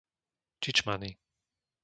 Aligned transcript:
Čičmany 0.61 1.09